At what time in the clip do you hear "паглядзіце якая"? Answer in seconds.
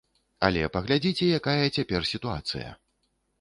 0.75-1.67